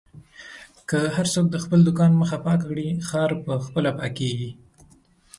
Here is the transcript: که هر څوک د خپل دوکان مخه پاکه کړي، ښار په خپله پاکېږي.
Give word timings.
که 0.89 0.99
هر 1.15 1.25
څوک 1.33 1.45
د 1.51 1.55
خپل 1.63 1.79
دوکان 1.87 2.11
مخه 2.21 2.37
پاکه 2.45 2.65
کړي، 2.69 2.87
ښار 3.07 3.31
په 3.45 3.53
خپله 3.65 3.91
پاکېږي. 3.99 4.51